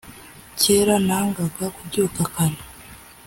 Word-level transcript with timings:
Kera 0.61 0.95
nangaga 1.07 1.65
kubyuka 1.75 2.21
kare 2.33 2.59